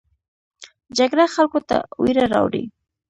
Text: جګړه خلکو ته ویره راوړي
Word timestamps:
جګړه 0.97 1.25
خلکو 1.35 1.59
ته 1.69 1.77
ویره 2.01 2.25
راوړي 2.33 2.63